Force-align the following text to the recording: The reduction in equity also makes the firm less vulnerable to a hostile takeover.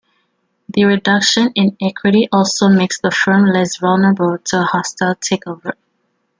The 0.69 0.83
reduction 0.85 1.51
in 1.53 1.77
equity 1.79 2.27
also 2.31 2.69
makes 2.69 2.99
the 2.99 3.11
firm 3.11 3.45
less 3.45 3.77
vulnerable 3.77 4.39
to 4.45 4.61
a 4.61 4.63
hostile 4.63 5.13
takeover. 5.13 5.73